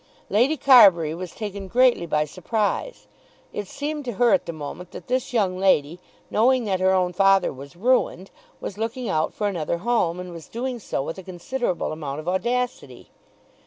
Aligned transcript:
Lady 0.31 0.57
Carbury 0.57 1.13
was 1.13 1.29
taken 1.31 1.67
greatly 1.67 2.07
by 2.07 2.25
surprise. 2.25 3.05
It 3.53 3.67
seemed 3.67 4.03
to 4.05 4.13
her 4.13 4.33
at 4.33 4.47
the 4.47 4.51
moment 4.51 4.89
that 4.93 5.05
this 5.05 5.31
young 5.31 5.59
lady, 5.59 5.99
knowing 6.31 6.63
that 6.63 6.79
her 6.79 6.91
own 6.91 7.13
father 7.13 7.53
was 7.53 7.75
ruined, 7.75 8.31
was 8.59 8.79
looking 8.79 9.09
out 9.09 9.31
for 9.31 9.47
another 9.47 9.77
home, 9.77 10.19
and 10.19 10.33
was 10.33 10.47
doing 10.47 10.79
so 10.79 11.03
with 11.03 11.19
a 11.19 11.23
considerable 11.23 11.91
amount 11.91 12.19
of 12.19 12.27
audacity. 12.27 13.11